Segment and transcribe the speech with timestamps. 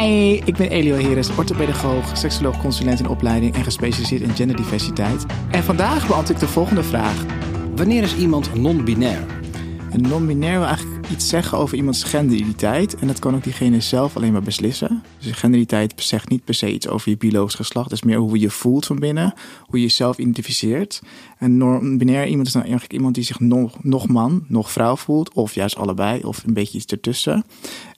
[0.00, 5.26] Hi, ik ben Elio Heres, orthopedagoog, seksoloog, consulent in opleiding en gespecialiseerd in genderdiversiteit.
[5.50, 7.24] En vandaag beantwoord ik de volgende vraag.
[7.76, 9.24] Wanneer is iemand non-binair?
[9.90, 12.94] Een non-binair wil eigenlijk iets zeggen over iemands genderidentiteit.
[12.94, 15.02] En dat kan ook diegene zelf alleen maar beslissen.
[15.18, 17.90] Dus genderidentiteit zegt niet per se iets over je biologisch geslacht.
[17.90, 19.34] Het is meer hoe je voelt van binnen,
[19.66, 21.02] hoe je jezelf identificeert.
[21.38, 25.32] En non-binair iemand is dan eigenlijk iemand die zich nog, nog man, nog vrouw voelt.
[25.32, 27.44] Of juist allebei, of een beetje iets ertussen.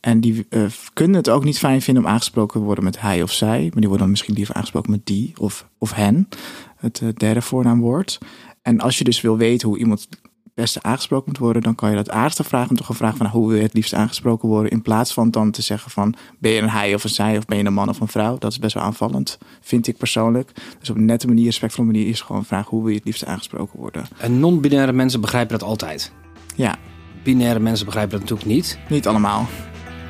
[0.00, 3.22] En die uh, kunnen het ook niet fijn vinden om aangesproken te worden met hij
[3.22, 3.60] of zij.
[3.60, 6.28] Maar die worden dan misschien liever aangesproken met die of, of hen.
[6.76, 8.18] Het uh, derde voornaamwoord.
[8.62, 10.08] En als je dus wil weten hoe iemand
[10.54, 13.48] beste aangesproken moet worden, dan kan je dat aardigste vragen, toch een vraag van hoe
[13.48, 16.60] wil je het liefst aangesproken worden, in plaats van dan te zeggen van ben je
[16.60, 18.38] een hij of een zij of ben je een man of een vrouw.
[18.38, 20.52] Dat is best wel aanvallend, vind ik persoonlijk.
[20.78, 23.04] Dus op een nette manier, respectvolle manier is gewoon een vraag hoe wil je het
[23.04, 24.06] liefst aangesproken worden.
[24.18, 26.12] En non-binaire mensen begrijpen dat altijd.
[26.56, 26.76] Ja.
[27.22, 28.78] Binaire mensen begrijpen dat natuurlijk niet.
[28.88, 29.46] Niet allemaal.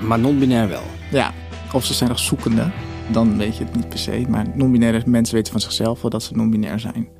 [0.00, 0.82] Maar non-binair wel.
[1.10, 1.32] Ja.
[1.72, 2.70] Of ze zijn nog zoekende,
[3.12, 4.24] dan weet je het niet per se.
[4.28, 7.19] Maar non-binaire mensen weten van zichzelf wel dat ze non-binair zijn.